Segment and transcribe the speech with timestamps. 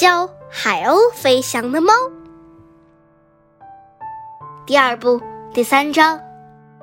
[0.00, 1.92] 教海鸥飞翔的猫。
[4.64, 5.20] 第二部
[5.52, 6.18] 第三章，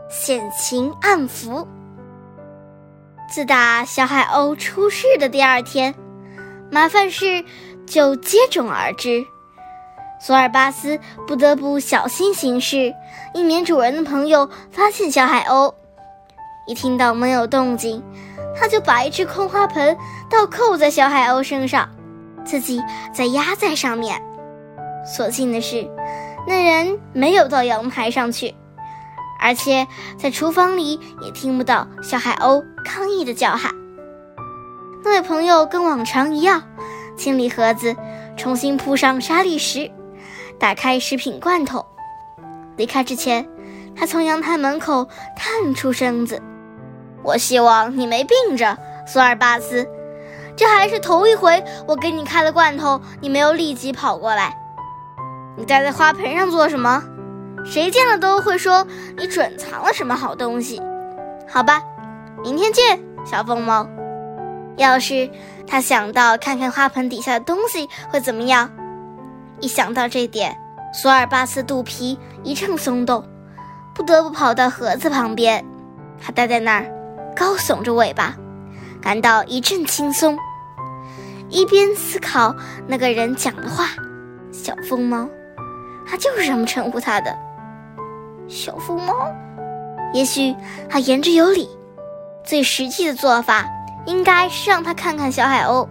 [0.08, 1.68] 险情暗伏。
[3.28, 5.96] 自打小海鸥出事的第二天，
[6.70, 7.44] 麻烦事
[7.88, 9.26] 就接踵而至。
[10.22, 12.94] 索尔巴斯不得不小心行事，
[13.34, 15.74] 以免主人的朋友发现小海鸥。
[16.68, 18.04] 一听到没有动静，
[18.56, 19.98] 他就把一只空花盆
[20.30, 21.90] 倒扣在小海鸥身上，
[22.48, 22.82] 自己
[23.14, 24.20] 再压在上面。
[25.06, 25.88] 所幸的是，
[26.48, 28.56] 那人没有到阳台上去，
[29.40, 29.86] 而且
[30.18, 33.72] 在厨房里也听不到小海鸥抗议的叫喊。
[35.04, 36.64] 那位朋友跟往常一样，
[37.16, 37.96] 清理盒子，
[38.36, 39.92] 重新铺上沙砾石。
[40.60, 41.86] 打开食品罐头，
[42.78, 43.48] 离开之前，
[43.96, 46.42] 他从阳台门口探出身子。
[47.24, 49.88] 我希望你没病着，索尔巴斯。
[50.58, 54.54] 这还是头一回我给你开了罐头，你没有立即跑过来。
[55.56, 57.02] 你待在花盆上做什么？
[57.64, 58.86] 谁见了都会说
[59.18, 60.82] 你准藏了什么好东西。
[61.48, 61.82] 好吧，
[62.44, 63.88] 明天见，小疯猫。
[64.78, 65.30] 要是
[65.68, 68.70] 他想到看看花盆底下的东西会怎么样？
[69.60, 70.56] 一想到这点，
[70.92, 73.24] 索尔巴斯肚皮一阵松动，
[73.94, 75.64] 不得不跑到盒子旁边。
[76.20, 76.86] 他待在那儿，
[77.36, 78.36] 高耸着尾巴，
[79.02, 80.38] 感到一阵轻松，
[81.50, 82.56] 一边思考
[82.88, 83.90] 那个人讲的话。
[84.52, 85.30] 小疯猫，
[86.10, 87.38] 他就是这么称呼他的。
[88.48, 89.14] 小疯猫，
[90.14, 90.56] 也许
[90.90, 91.70] 他言之有理。
[92.44, 93.66] 最实际的做法，
[94.06, 95.88] 应该是让他看看小海鸥。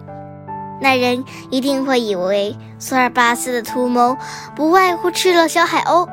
[0.81, 4.17] 那人一定会以为索尔巴斯的图谋
[4.55, 6.09] 不外乎吃了小海鸥，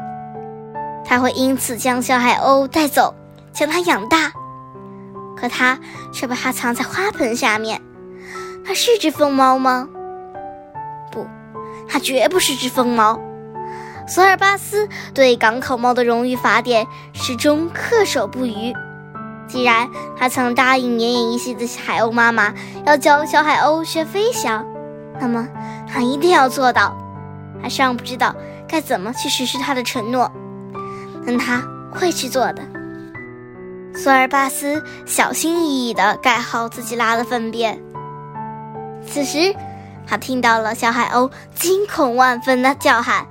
[1.04, 3.14] 他会因此将小海鸥带走，
[3.52, 4.30] 将它养大。
[5.36, 5.78] 可他
[6.12, 7.80] 却把它藏在花盆下面。
[8.66, 9.88] 它是只疯猫吗？
[11.12, 11.26] 不，
[11.88, 13.20] 它绝不是只疯猫。
[14.06, 18.74] 索尔巴斯对港口猫的荣誉法典始终恪守不渝。
[19.46, 19.88] 既然
[20.18, 22.52] 他曾答应奄奄一息的海鸥妈妈
[22.86, 24.64] 要教小海鸥学飞翔，
[25.20, 25.46] 那么
[25.86, 26.96] 他一定要做到。
[27.62, 28.34] 他尚不知道
[28.66, 30.30] 该怎么去实施他的承诺，
[31.26, 32.62] 但他会去做的。
[33.94, 37.80] 索尔巴斯小心翼翼地盖好自己拉的粪便。
[39.06, 39.54] 此时，
[40.06, 43.26] 他听到了小海鸥惊恐万分的叫喊，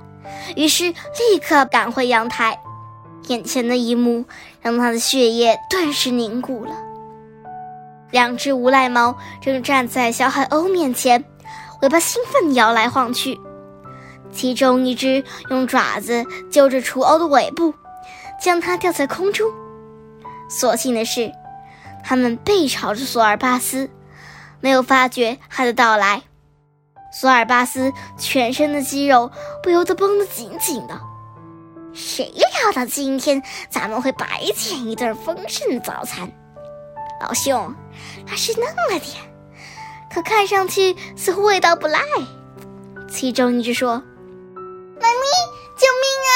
[0.56, 2.58] 于是立刻赶回阳台。
[3.28, 4.24] 眼前的一幕
[4.60, 6.72] 让他的血液顿时凝固了。
[8.10, 11.24] 两只无赖猫正站在小海鸥面前，
[11.80, 13.38] 尾巴兴奋摇来晃去。
[14.32, 17.72] 其中一只用爪子揪着雏鸥的尾部，
[18.40, 19.50] 将它吊在空中。
[20.48, 21.32] 所幸的是，
[22.04, 23.88] 它们背朝着索尔巴斯，
[24.64, 26.22] 没有发觉他的到来。
[27.12, 29.30] 索尔巴斯全身的肌肉
[29.62, 30.98] 不由得绷得紧紧的。
[31.92, 36.32] 谁料到今天咱们会白捡一顿丰盛的早餐？
[37.20, 37.74] 老兄，
[38.26, 39.22] 还是嫩了点，
[40.10, 42.00] 可看上去似乎味道不赖。
[43.06, 43.96] 其中一只说
[44.98, 45.26] ：“妈咪，
[45.76, 46.32] 救命啊！”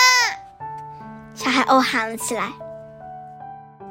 [1.35, 2.53] 小海鸥喊了起来：“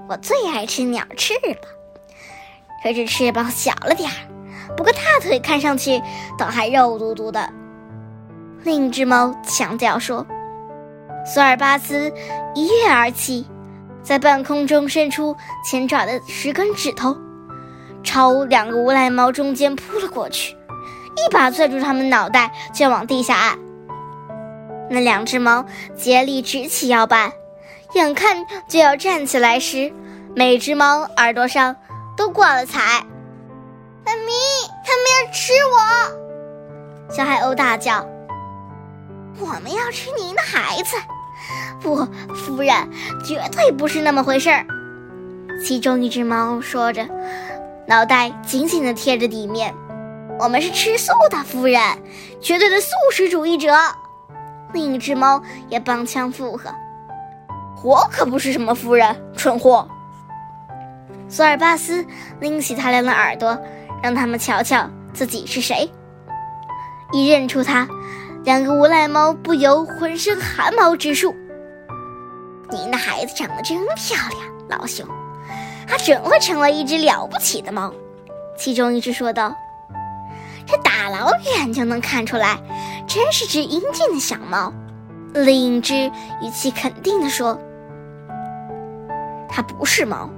[0.07, 1.55] 我最爱吃鸟翅膀，
[2.93, 4.15] 这只翅膀小了点儿，
[4.75, 6.01] 不过大腿看上去
[6.37, 7.49] 倒还肉嘟嘟的。”
[8.63, 10.25] 另一只猫强调说。
[11.25, 12.11] 索尔巴斯
[12.55, 13.45] 一跃而起，
[14.01, 17.17] 在半空中伸出前爪的十根指头，
[18.01, 20.55] 朝两个无赖猫中间扑了过去，
[21.17, 23.59] 一把攥住它们脑袋就往地下按。
[24.89, 25.65] 那两只猫
[25.97, 27.29] 竭力直起腰板，
[27.93, 29.91] 眼看就要站起来时，
[30.33, 31.75] 每只猫耳朵上
[32.17, 33.05] 都挂了彩。
[34.03, 34.31] 妈咪，
[34.83, 37.13] 它们要吃我！
[37.13, 38.05] 小海鸥大叫
[39.39, 40.97] ：“我们要吃您的孩子！”
[41.79, 41.95] 不，
[42.33, 42.73] 夫人，
[43.23, 44.65] 绝对不是那么回事儿。
[45.63, 47.07] 其中一只猫说着，
[47.85, 49.73] 脑袋紧紧地贴着地面。
[50.39, 51.79] 我们是吃素的，夫人，
[52.41, 53.73] 绝对的素食主义者。
[54.73, 56.69] 另一只猫也帮腔附和
[57.83, 59.87] ：“我可不是什么夫人，蠢货。”
[61.29, 62.05] 索尔巴斯
[62.39, 63.59] 拎起他俩的耳朵，
[64.01, 65.91] 让他们瞧瞧自己是谁。
[67.11, 67.87] 一认出他，
[68.43, 71.35] 两个无赖猫不由浑身汗毛直竖。
[72.69, 75.07] 您的孩子长得真漂亮，老兄，
[75.87, 77.93] 他准会成为一只了不起的猫。
[78.57, 79.55] 其中一只说道
[80.67, 82.57] ：“这大老远就能看出来，
[83.07, 84.73] 真是只英俊的小猫。”
[85.33, 85.93] 另一只
[86.41, 87.61] 语气肯定地说
[89.47, 90.29] ：“它不是猫，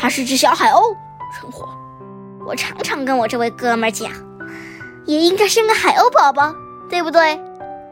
[0.00, 0.96] 它是只小海鸥，
[1.34, 1.68] 蠢货！
[2.46, 4.08] 我常常跟我这位哥们讲，
[5.06, 6.54] 也应该生个海鸥宝宝，
[6.88, 7.38] 对不对？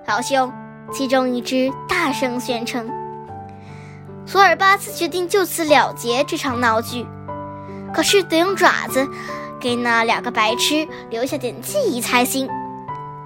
[0.07, 0.53] 老兄，
[0.93, 2.89] 其中一只大声宣称。
[4.25, 7.05] 索尔巴斯决定就此了结这场闹剧，
[7.93, 9.09] 可是得用爪子
[9.59, 12.49] 给那两个白痴留下点记忆才行。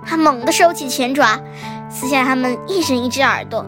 [0.07, 1.39] 他猛地收起前爪，
[1.91, 3.65] 撕下他们一人一只耳朵。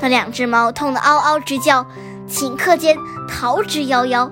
[0.00, 1.86] 那两只猫痛得嗷嗷直叫，
[2.28, 2.96] 顷刻间
[3.28, 4.30] 逃之夭夭。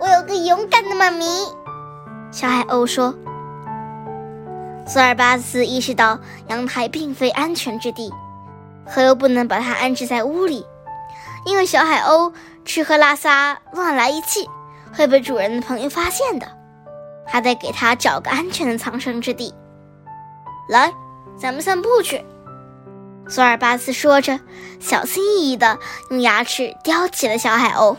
[0.00, 1.26] 我有个勇敢的妈咪，
[2.30, 3.14] 小海鸥说。
[4.86, 6.18] 索尔巴斯意识到
[6.48, 8.12] 阳台并非安全之地，
[8.92, 10.66] 可又不能把它安置在屋里，
[11.46, 12.32] 因为小海鸥
[12.64, 14.46] 吃喝拉撒乱来一气，
[14.94, 16.46] 会被主人的朋友发现的。
[17.26, 19.54] 还得给它找个安全的藏身之地。
[20.68, 20.92] 来，
[21.38, 22.22] 咱们散步去。
[23.28, 24.38] 索尔巴斯说着，
[24.80, 25.78] 小心翼翼地
[26.10, 27.96] 用牙齿叼起了小海鸥。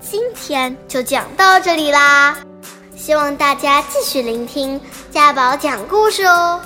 [0.00, 2.36] 今天就讲到这里啦，
[2.96, 6.60] 希望大家继续聆听家宝讲故事哦。